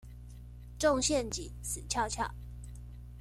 [0.79, 2.27] 中陷阱死翹翹